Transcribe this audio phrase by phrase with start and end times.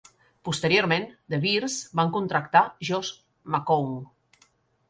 [0.47, 3.15] Posteriorment, The Bears van contractar Josh
[3.57, 3.97] McCown.